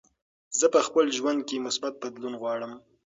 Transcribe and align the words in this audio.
زه 0.59 0.65
په 0.73 0.79
خپل 0.87 1.05
ژوند 1.17 1.39
کې 1.47 1.63
مثبت 1.67 1.93
بدلون 2.03 2.33
غواړم. 2.41 2.71